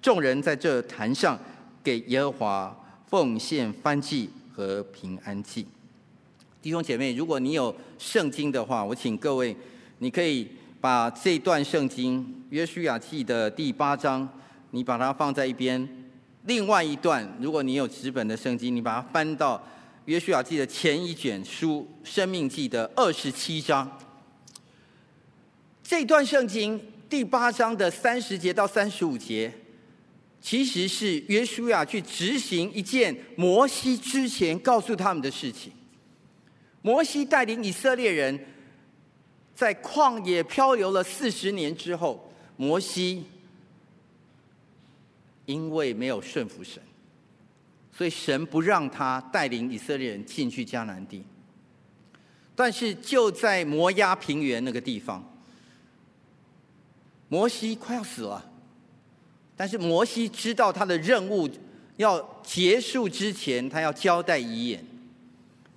[0.01, 1.37] 众人在这坛上
[1.83, 5.67] 给耶和华奉献燔祭和平安祭。
[6.59, 9.55] 弟兄姐妹，如果你有圣经的话，我请各位，
[9.99, 10.47] 你可以。
[10.81, 14.29] 把这段圣经《约书亚记》的第八章，
[14.69, 16.04] 你把它放在一边。
[16.45, 19.57] 另外一段，如果你有纸本的圣经，你把它翻到
[20.05, 23.99] 《约书亚记》的前一卷书《生命记》的二十七章。
[25.83, 26.79] 这段圣经
[27.09, 29.51] 第八章的三十节到三十五节，
[30.39, 35.71] 其实是约书亚去执行一件摩西之前告诉他们的事情。
[36.81, 38.39] 摩西带领以色列人。
[39.55, 43.23] 在旷野漂流了四十年之后，摩西
[45.45, 46.81] 因为没有顺服神，
[47.91, 51.23] 所以神不让他带领以色列人进去迦南地。
[52.55, 55.23] 但是就在摩押平原那个地方，
[57.27, 58.51] 摩西快要死了，
[59.55, 61.49] 但是摩西知道他的任务
[61.97, 64.85] 要结束之前，他要交代遗言，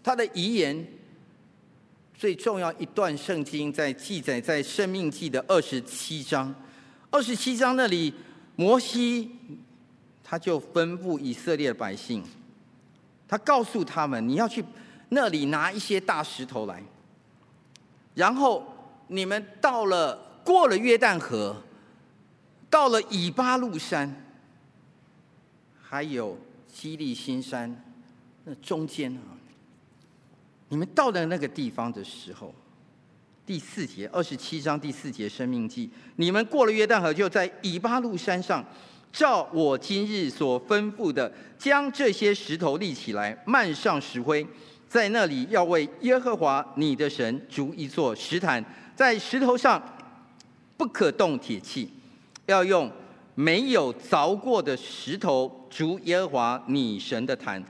[0.02, 0.87] 他的遗言。
[2.16, 6.52] 最重要一段圣经在记载在《生命记》的二十七章，
[7.12, 8.12] 二十七章那里，
[8.59, 9.31] 摩西
[10.25, 12.25] 他就吩咐以色列百姓，
[13.29, 14.64] 他告诉他们：你要去
[15.11, 16.83] 那里拿一些大石头来，
[18.16, 18.66] 然后
[19.07, 21.62] 你们到了过了约旦河，
[22.68, 24.25] 到了以巴路山，
[25.81, 27.81] 还有基利新山
[28.42, 29.38] 那中间啊。
[30.68, 32.53] 你们到了那个地方的时候，
[33.48, 38.62] 第四节二十七章第四节《生命记》，你们过了约旦河，就在以巴路山上，
[39.11, 44.46] 照我今日所吩咐的，将这些石头立起来，漫上石灰，
[44.87, 48.62] 在那里要为耶和华你的神筑一座石坛，
[48.94, 49.82] 在石头上
[50.76, 51.90] 不可动铁器，
[52.44, 52.92] 要用
[53.34, 57.64] 没有凿过的石头筑耶和华你神的坛。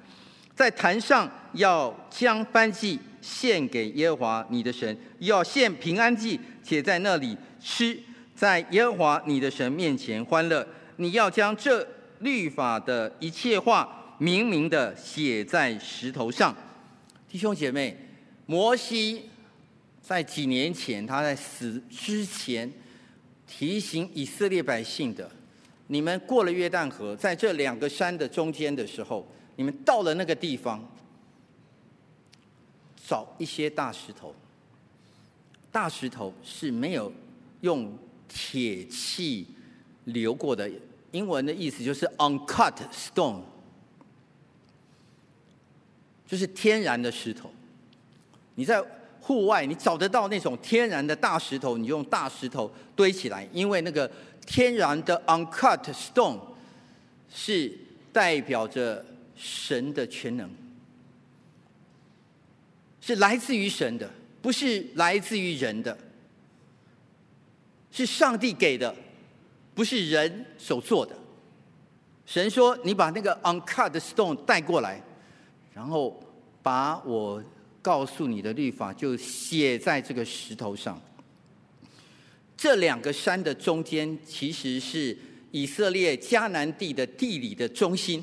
[0.56, 7.98] 在坛上要将燔祭献给耶和华你的神，要献平安祭，且在那里吃，
[8.34, 10.66] 在耶和华你的神面前欢乐。
[10.96, 11.86] 你要将这
[12.20, 16.54] 律法的一切话明明的写在石头上。
[17.28, 17.96] 弟兄姐妹，
[18.46, 19.22] 摩西
[20.00, 22.70] 在几年前他在死之前
[23.46, 25.30] 提醒以色列百姓的：
[25.86, 29.26] 你们过了约旦河，在这两个山的中间的时候。
[29.56, 30.88] 你们到了那个地方，
[33.08, 34.34] 找一些大石头。
[35.72, 37.10] 大石头是没有
[37.62, 37.96] 用
[38.28, 39.46] 铁器
[40.04, 40.70] 留过的，
[41.12, 43.40] 英文的意思就是 uncut stone，
[46.26, 47.50] 就是天然的石头。
[48.56, 48.84] 你在
[49.22, 54.10] 户外，你找得到那种天然的大石头，你用大石头堆起来，因为那个
[54.46, 56.38] 天然的 uncut stone
[57.30, 57.72] 是
[58.12, 59.02] 代表着。
[59.40, 60.50] 神的全能
[63.08, 64.06] 是来自于神的，
[64.42, 65.96] 不是来自于人的，
[67.90, 68.94] 是上帝给的，
[69.74, 71.16] 不是人手做的。
[72.26, 75.02] 神说：“你把那个 uncut stone 带过来，
[75.72, 76.22] 然后
[76.62, 77.42] 把我
[77.80, 81.00] 告诉你的律法就写在这个石头上。
[82.58, 85.16] 这两个山的中间，其实是
[85.50, 88.22] 以色列迦南地的地理的中心。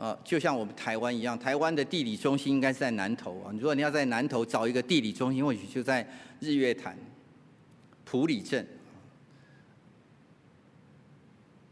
[0.00, 3.52] 呃，就像我们台湾一样，台湾的地理中心应该是在南投啊。
[3.52, 6.08] 如果你要在南投找一个地理中心，或许就在
[6.40, 6.96] 日月潭、
[8.06, 8.66] 埔里镇。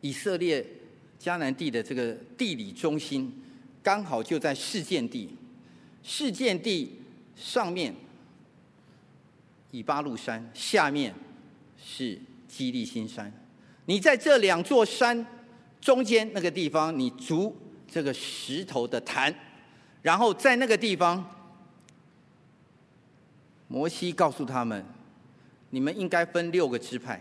[0.03, 0.63] 以色列
[1.19, 3.33] 迦南地的这个地理中心，
[3.83, 5.31] 刚好就在示剑地。
[6.03, 7.01] 示剑地
[7.35, 7.95] 上面。
[9.71, 11.15] 以巴路山下面
[11.83, 13.33] 是基利新山，
[13.87, 15.27] 你在这两座山
[15.81, 17.55] 中间那个地方，你足
[17.91, 19.35] 这个石头的坛，
[20.03, 21.25] 然后在那个地方，
[23.67, 24.85] 摩西告诉他们，
[25.71, 27.21] 你们应该分六个支派，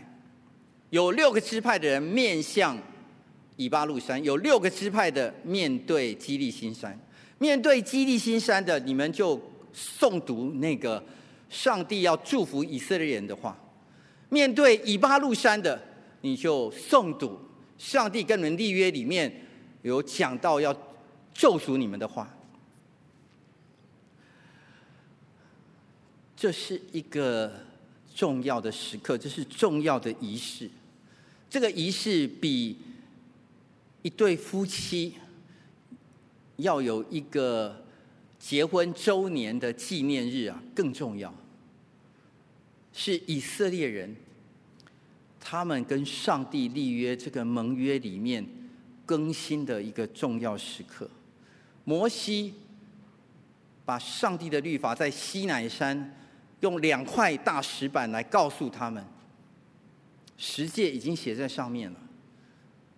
[0.90, 2.78] 有六个支派的人面向
[3.56, 6.98] 以巴路山，有六个支派的面对基利新山，
[7.38, 9.40] 面对基利新山的，你们就
[9.74, 11.02] 诵读那个。
[11.50, 13.58] 上帝要祝福以色列人的话，
[14.28, 15.80] 面对以巴路山的，
[16.20, 17.40] 你就诵读
[17.78, 19.32] 上帝跟你们立约里面
[19.88, 20.72] 有讲到要
[21.34, 22.32] 咒诅你们的话。
[26.36, 27.52] 这是一个
[28.14, 30.70] 重要的时刻，这是重要的仪式。
[31.50, 32.78] 这个仪式比
[34.02, 35.14] 一对夫妻
[36.56, 37.84] 要有一个。
[38.40, 41.34] 结婚周年的纪念日啊，更重要。
[42.92, 44.14] 是以色列人，
[45.40, 48.46] 他们跟上帝立约这个盟约里面
[49.08, 51.08] 更新的一个重要时刻。
[51.84, 52.52] 摩西
[53.86, 56.14] 把上帝的律法在西乃山
[56.60, 59.02] 用两块大石板来告诉他们，
[60.36, 61.96] 十诫已经写在上面了，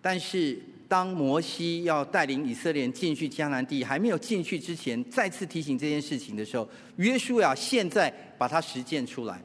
[0.01, 0.61] 但是。
[0.91, 9.41] 当摩西要带领以色列进去迦南地，还没有进去之前，再次提醒这件事情的时候，约书亚现在把它实践出来。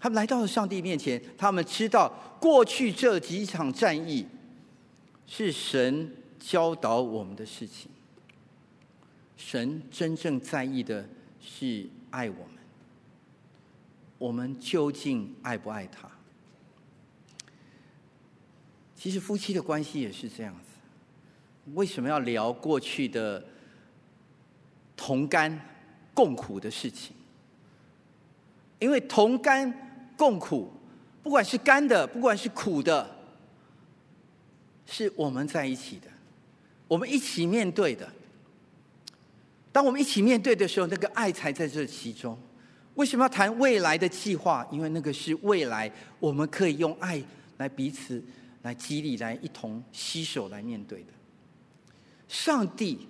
[0.00, 4.26] 他们来到了上帝面前，他们知道过去这几场战役
[5.28, 6.10] 是神
[6.40, 7.90] 教导我们的事情。
[9.36, 11.06] 神真正在意的
[11.40, 12.54] 是爱我们，
[14.16, 16.10] 我们究竟爱不爱他？
[18.96, 21.72] 其实夫妻的关系也是这样子。
[21.74, 23.44] 为什么要聊过去的
[24.96, 25.60] 同甘
[26.14, 27.14] 共苦的事情？
[28.80, 30.72] 因为同甘共苦，
[31.22, 33.17] 不管是甘的，不管是苦的，
[34.90, 36.08] 是我们在一起的，
[36.88, 38.10] 我们一起面对的。
[39.70, 42.36] 当我们一起面对的时候，那个爱才在这其中。
[42.94, 44.66] 为什么要谈未来的计划？
[44.72, 47.22] 因为那个是未来，我们可以用爱
[47.58, 48.20] 来彼此
[48.62, 51.12] 来激励，来一同携手来面对的。
[52.26, 53.06] 上帝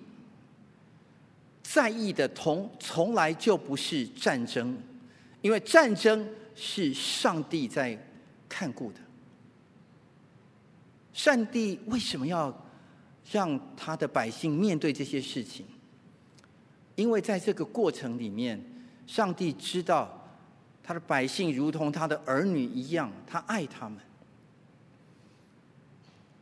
[1.63, 4.77] 在意的从从来就不是战争，
[5.41, 7.97] 因为战争是上帝在
[8.47, 8.99] 看顾的。
[11.19, 12.49] 上帝为什么要
[13.29, 15.65] 让他的百姓面对这些事情？
[16.95, 18.57] 因为在这个过程里面，
[19.05, 20.09] 上帝知道
[20.81, 23.99] 他的百姓如同他的儿女一样，他爱他们。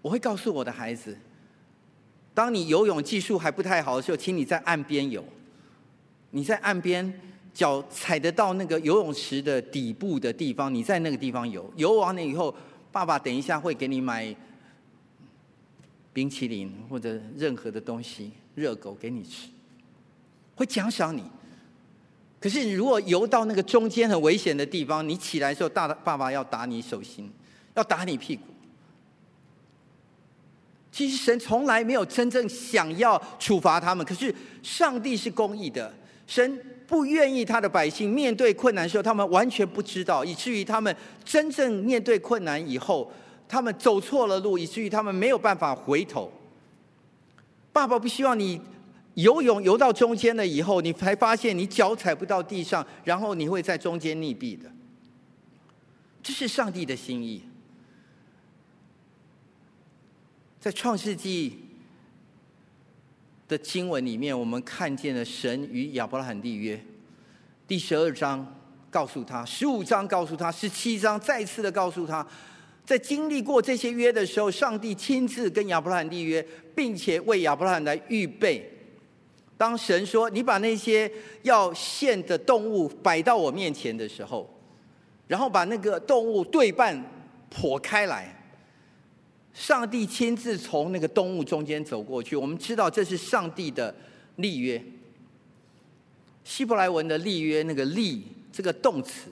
[0.03, 1.17] 我会告诉我的孩子。
[2.36, 5.25] 当你游泳技术还不太好的时候，请你在岸边游。
[6.30, 7.11] 你在岸边，
[7.51, 11.67] 脚踩得到那个游泳池的底部的地方，你在那个地方游。
[11.78, 12.55] 游完了以后，
[12.91, 14.36] 爸爸等一下会给你买
[16.18, 19.49] 冰淇淋或者任何的东西，热狗给你吃，
[20.55, 21.22] 会奖赏你。
[22.39, 27.32] 可是你如果游到那个中间很危险的地方，你起来的时候，大爸爸要打你手心，
[27.76, 28.41] 要打你屁股。
[30.91, 35.93] 其实神从来没有真正想要处罚他们，可是上帝是公义的，
[36.26, 43.11] 神不愿意他的百姓面对困难的时候，他们完全不知道，以至于他们真正面对困难以后，
[43.47, 46.31] 他们走错了路，以至于他们没有办法回头。
[47.71, 48.59] 爸爸不希望你
[49.13, 54.71] 游泳游到中间了以后，你才发现你脚踩不到地上，然后你会在中间溺毙的。
[56.21, 57.41] 这是上帝的心意。
[60.59, 61.59] 在创世纪
[63.47, 66.83] 的经文里面，我们看见了神与亚伯拉罕立约。
[67.65, 68.55] 第十二章
[68.89, 72.25] 告诉他，十五章告诉他，十七章再次的告诉他，
[72.88, 78.65] 在经历过这些约的时候，上帝亲自跟亚伯拉罕立约，并且为亚伯拉罕来预备。
[79.57, 81.11] 当神说：“你把那些
[81.41, 84.49] 要献的动物摆到我面前的时候，
[85.27, 86.97] 然后把那个动物对半
[87.53, 88.33] 剖开来。”
[89.53, 93.93] 上帝亲自从那个动物中间走过去，我们知道这是上帝的
[94.38, 94.81] 立约。
[96.45, 99.29] 希伯来文的立约那个立这个动词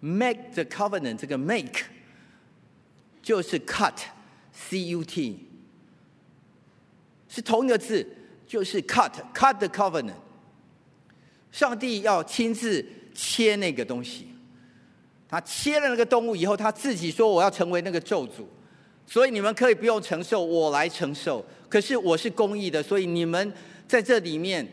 [0.00, 1.84] ，make the covenant 这个 make
[3.26, 5.36] 就是 cut，c u t，
[7.28, 8.06] 是同一个字，
[8.46, 10.14] 就是 cut cut the covenant。
[11.50, 14.28] 上帝要亲自切那个东西，
[15.28, 18.44] 他切了那个动物以后，他自己说我要成为那个咒诅，
[19.04, 21.44] 所以你们可以不用承受，我来承受。
[21.68, 23.52] 可是我是公义的，所以你们
[23.88, 24.64] 在这里面，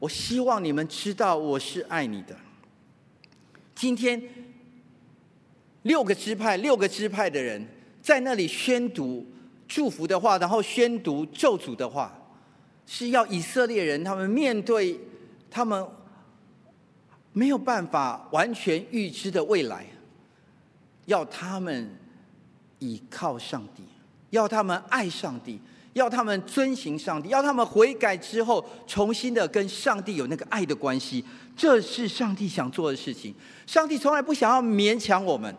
[0.00, 2.36] 我希望你们知道我是爱你的。
[3.72, 4.20] 今天
[5.82, 7.64] 六个支派，六个支派的人
[8.04, 9.26] 在那里宣读
[9.66, 12.12] 祝福的话，然后宣读咒诅的话，
[12.86, 15.00] 是要以色列人他们面对
[15.50, 15.84] 他们
[17.32, 19.86] 没有办法完全预知的未来，
[21.06, 21.90] 要他们
[22.78, 23.82] 倚靠上帝，
[24.28, 25.58] 要他们爱上帝。
[25.94, 31.24] 要他们遵行上帝，要他们悔改之后，重新的跟上帝有那个爱的关系，
[31.56, 33.32] 这是上帝想做的事情。
[33.64, 35.54] 上帝从来不想要勉强我们。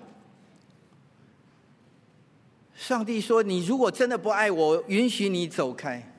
[2.76, 6.14] 上帝说：“你如果真的不爱我，允许你走开，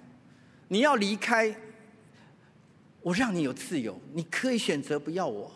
[0.68, 1.54] 你要离开，
[3.02, 5.52] 我让你有自由，你可以选择不要我，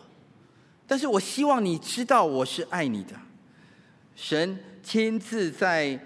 [0.87, 3.15] 但是我希望你知道我是爱你的。”
[4.15, 5.99] 神亲自在。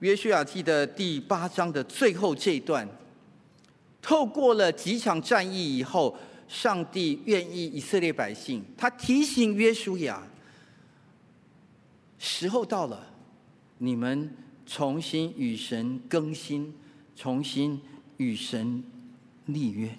[0.00, 2.88] 约书亚记的第八章的最后这一段，
[4.00, 10.22] 透过了几场战役以后，上帝愿意以色列百姓，他提醒约书亚，
[12.20, 13.04] 时候到了，
[13.78, 14.30] 你们
[14.66, 16.74] 重新与神更新，
[17.16, 17.80] 重新
[18.18, 18.82] 与神
[19.46, 19.90] 立约。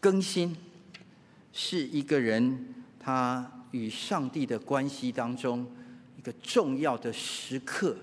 [0.00, 0.56] 更新
[1.52, 5.66] 是一个人他与上帝的关系当中
[6.18, 7.96] 一个重要的时刻。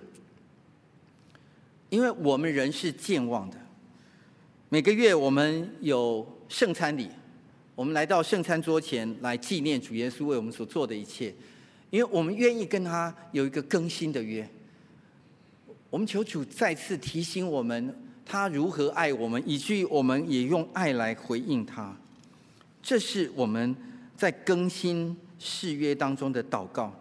[1.89, 3.57] 因为我们人是健忘的，
[4.69, 7.09] 每个月我们有圣餐礼，
[7.75, 11.33] 我们来到圣餐桌前来纪念主耶稣为我们所做的一切，
[11.89, 14.47] 因为我们愿意跟他有一个更新的约。
[15.89, 21.95] 我们求主再次提醒我们，他如何爱我们，以至于我们也用爱来回应他。
[22.81, 23.75] 这是我们
[24.15, 26.93] 在更新誓约当中的祷告。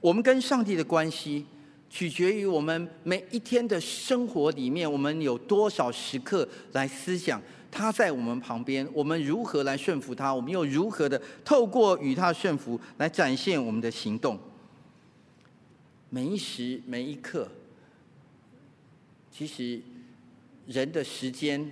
[0.00, 1.46] 我们跟上帝的关系。
[1.90, 7.40] 取决于我们每一天的生活里面，我们有多少时刻来思想
[7.70, 14.38] 他在我们旁边，我们如何来顺服他，我们又如何的透过与他顺服来展现我们的行动。
[16.10, 17.48] 每一时每一刻，
[19.30, 19.80] 其实
[20.66, 21.70] 人的时间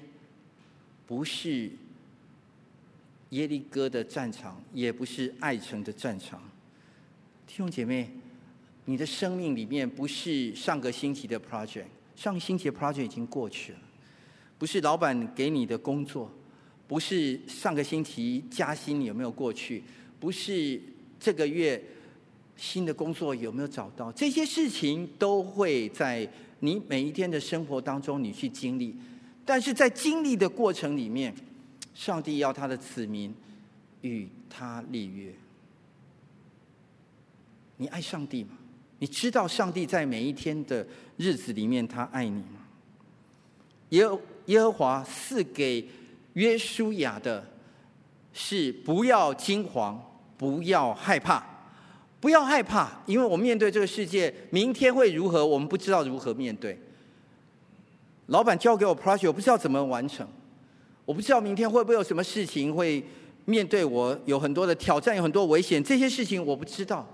[1.07, 1.70] 不是
[3.30, 6.40] 耶利哥的战场，也不是爱城的战场，
[7.47, 8.11] 弟兄姐妹。
[8.88, 13.78] 你的生命里面不是上个星期的 project，上个星期的 project 已经过去了；
[14.59, 16.30] 不是老板给你的工作，
[16.88, 19.82] 不是上个星期加薪有没有过去，
[20.18, 20.80] 不是
[21.20, 21.82] 这个月
[22.57, 26.26] 新的工作有没有找到，这些事情都会在
[26.61, 28.96] 你每一天的生活当中你去经历。
[29.44, 31.34] 但是在经历的过程里面，
[31.94, 33.32] 上帝要他的子民
[34.00, 35.32] 与他立约。
[37.76, 38.50] 你爱上帝吗？
[38.98, 40.86] 你知道上帝在每一天的
[41.18, 42.66] 日子里面，他爱你吗？
[43.90, 44.04] 耶
[44.47, 45.88] 耶和华赐给
[46.34, 47.44] 约书亚的
[48.32, 50.01] 是不要惊慌，
[50.36, 51.44] 不要害怕，
[52.20, 56.78] 不要害怕，因为我面对这个世界，明天会如何，我们不知道如何面对。
[58.26, 60.26] 老板交给我 project，我不知道怎么完成，
[61.05, 63.05] 我不知道明天会不会有什么事情会
[63.44, 67.07] 面对我，有很多的挑战，有很多危险，这些事情我不知道。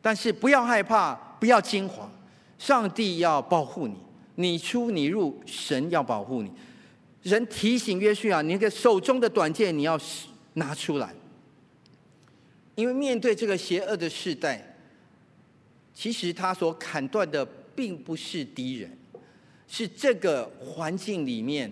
[0.00, 2.10] 但是不要害怕，不要惊慌，
[2.56, 3.96] 上帝要保护你，
[4.40, 6.52] 你出你入，神要保护你。
[7.24, 10.00] 人提醒约书亚，你那个手中的短剑你要
[10.54, 11.12] 拿出来，
[12.76, 14.76] 因为面对这个邪恶的世代，
[15.92, 18.96] 其实他所砍断的并不是敌人，
[19.66, 21.70] 是这个环境里面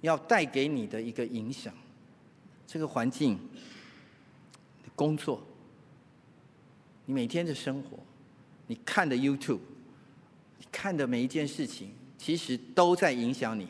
[0.00, 1.72] 要带给你的一个影响，
[2.66, 3.38] 这个环境，
[4.96, 5.40] 工作。
[7.06, 7.96] 你每天的生活，
[8.66, 9.60] 你看的 YouTube，
[10.72, 13.68] 看的每一件事情，其实都在影响你。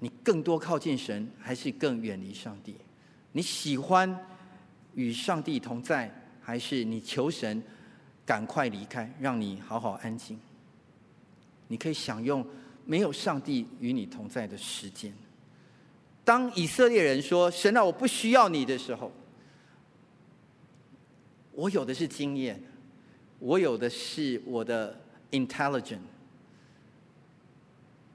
[0.00, 2.76] 你更多靠近神，还是更远离上帝？
[3.32, 4.18] 你喜欢
[4.94, 7.62] 与上帝同在，还是你求神
[8.26, 10.38] 赶快离开，让你好好安静？
[11.68, 12.46] 你可以享用
[12.84, 15.12] 没有上帝与你同在的时间。
[16.24, 19.10] 当以色列人说“神啊，我不需要你”的时候，
[21.52, 22.62] 我有的是经验，
[23.38, 24.98] 我有的是我的
[25.30, 25.98] intelligence。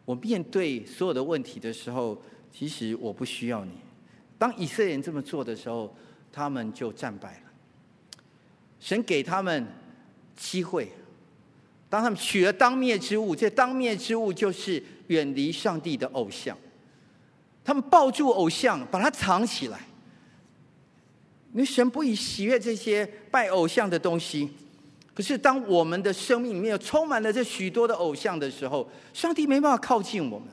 [0.06, 2.20] 我面对所有的问题的时候，
[2.52, 3.74] 其实我不需要你。
[4.40, 5.96] 当以色列人这么做的时候，
[6.32, 7.52] 他们就战败了。
[8.80, 9.68] 神给他们
[10.36, 10.92] 机会，
[11.90, 16.58] 当他们取了当灭之物，这当灭之物就是远离上帝的偶像。
[17.64, 19.80] 他们抱住偶像，把它藏起来。
[21.54, 24.50] 因为神不以喜悦这些拜偶像的东西。
[25.20, 30.48] 可是当我们的生命里面充满了这许多的偶像的时候，上帝没办法靠近我们。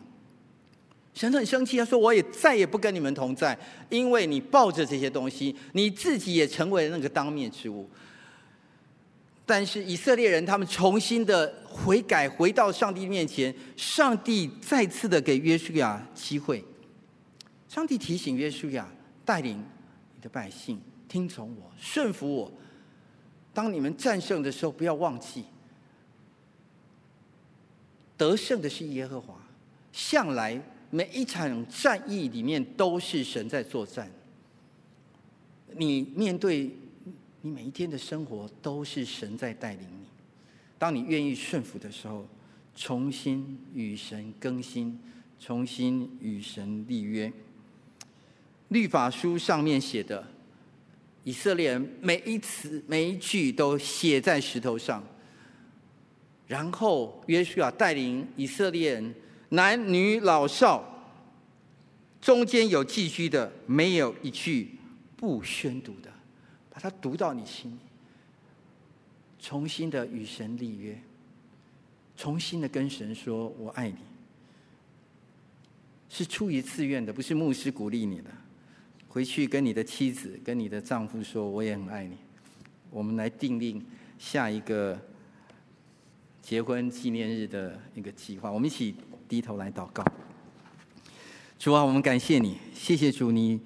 [1.14, 3.56] 神很生气，他说：“我也再也不跟你们同在，
[3.90, 7.88] 因为你抱着这些东西，你自己也成为了那个当面之物。”
[9.46, 16.64] 但是以色列人他们重新的悔改，回到上帝面前，上帝再次的给约书亚机会。
[17.68, 18.88] 上帝提醒约书亚，
[19.24, 19.64] 带领
[20.16, 22.52] 你的百姓听从我，顺服我。
[23.56, 25.42] 当你们战胜的时候，不要忘记，
[28.14, 29.34] 得胜的是耶和华，
[29.92, 30.60] 向来。
[30.90, 34.10] 每一场战役里面都是神在作战。
[35.74, 36.70] 你面对
[37.40, 40.06] 你每一天的生活都是神在带领你。
[40.78, 42.26] 当你愿意顺服的时候，
[42.74, 45.00] 重新与神更新，
[45.40, 47.32] 重新与神立约。
[48.68, 50.24] 律法书上面写的，
[51.26, 55.02] 以色列人每一词每一句都写在石头上。
[56.46, 59.14] 然后约书亚带领以色列人。
[59.50, 60.84] 男女老少，
[62.20, 64.76] 中间有寄居的，没有一句
[65.16, 66.12] 不宣读的，
[66.68, 67.78] 把它读到你心里，
[69.38, 71.00] 重新的与神立约，
[72.16, 73.98] 重新的跟神说“我爱你”，
[76.10, 78.30] 是出于自愿的，不是牧师鼓励你的。
[79.16, 82.18] 回去跟你的妻子、跟你的丈夫说“我也很爱你”，
[82.92, 83.82] 我们来订定
[84.18, 85.00] 下一个
[86.42, 88.94] 结婚纪念日的一个计划，我们一起。
[89.26, 90.04] 低头来祷告，
[91.58, 93.58] 主啊，我们感谢你，谢谢主，你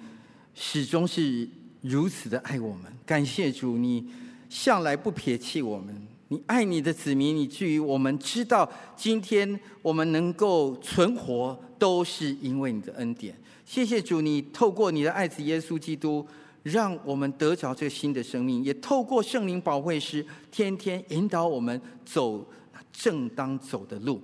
[0.55, 1.47] 始终是
[1.81, 2.91] 如此的爱我们。
[3.05, 4.09] 感谢主，你
[4.49, 13.35] 向来不撇弃我们，你爱你的子民，以至于我们知道今天我们能够存活，都是因为你的恩典。
[13.65, 16.25] 谢谢主，你透过你的爱子耶稣基督，
[16.63, 22.47] 让我们得着这新的生命，也透过圣灵保惠师，天天引导我们走
[22.93, 24.21] 正当走的路。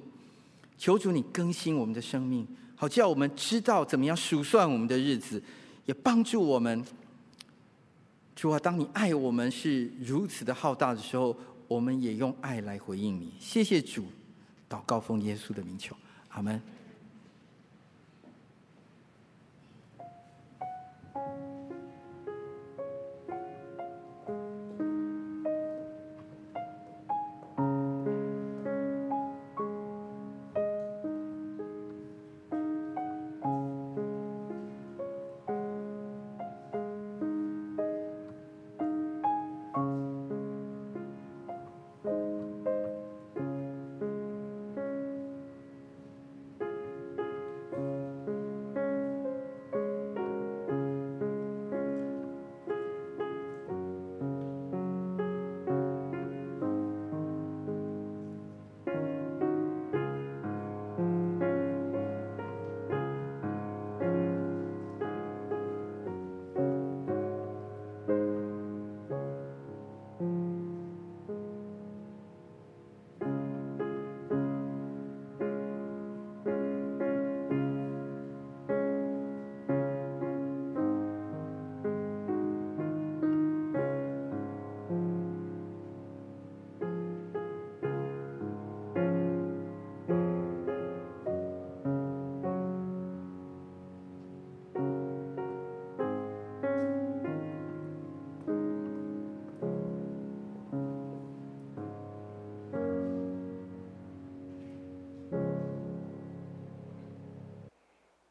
[0.77, 2.47] 求主你更新我们的生命，
[2.77, 5.43] 好叫我们知道怎么样数算我们的日子，
[5.85, 6.81] 也帮助我们。
[8.33, 11.35] 主啊，当你爱我们是如此的浩大的时候，
[11.67, 13.33] 我们也用爱来回应你。
[13.39, 14.05] 谢谢主，
[14.69, 15.95] 祷告奉耶稣的名求，
[16.29, 16.61] 阿门。